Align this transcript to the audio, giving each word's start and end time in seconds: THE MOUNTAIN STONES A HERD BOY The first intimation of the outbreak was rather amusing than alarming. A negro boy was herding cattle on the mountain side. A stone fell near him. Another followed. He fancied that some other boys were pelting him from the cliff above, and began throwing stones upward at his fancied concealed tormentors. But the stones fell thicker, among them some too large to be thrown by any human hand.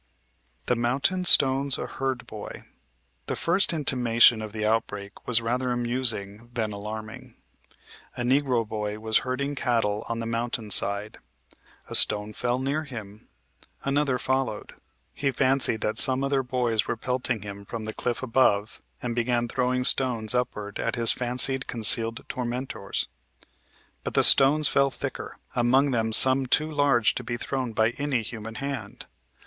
THE 0.65 0.75
MOUNTAIN 0.75 1.25
STONES 1.25 1.77
A 1.77 1.85
HERD 1.85 2.25
BOY 2.25 2.63
The 3.27 3.35
first 3.35 3.71
intimation 3.71 4.41
of 4.41 4.51
the 4.51 4.65
outbreak 4.65 5.27
was 5.27 5.43
rather 5.43 5.71
amusing 5.71 6.49
than 6.55 6.71
alarming. 6.73 7.35
A 8.17 8.23
negro 8.23 8.67
boy 8.67 8.97
was 8.97 9.19
herding 9.19 9.53
cattle 9.53 10.03
on 10.09 10.17
the 10.17 10.25
mountain 10.25 10.71
side. 10.71 11.19
A 11.87 11.93
stone 11.93 12.33
fell 12.33 12.57
near 12.57 12.85
him. 12.85 13.27
Another 13.83 14.17
followed. 14.17 14.73
He 15.13 15.29
fancied 15.29 15.81
that 15.81 15.99
some 15.99 16.23
other 16.23 16.41
boys 16.41 16.87
were 16.87 16.97
pelting 16.97 17.43
him 17.43 17.63
from 17.63 17.85
the 17.85 17.93
cliff 17.93 18.23
above, 18.23 18.81
and 19.03 19.13
began 19.13 19.47
throwing 19.47 19.83
stones 19.83 20.33
upward 20.33 20.79
at 20.79 20.95
his 20.95 21.11
fancied 21.11 21.67
concealed 21.67 22.25
tormentors. 22.27 23.07
But 24.03 24.15
the 24.15 24.23
stones 24.23 24.67
fell 24.67 24.89
thicker, 24.89 25.37
among 25.55 25.91
them 25.91 26.11
some 26.11 26.47
too 26.47 26.71
large 26.71 27.13
to 27.13 27.23
be 27.23 27.37
thrown 27.37 27.73
by 27.73 27.91
any 27.99 28.23
human 28.23 28.55
hand. 28.55 29.05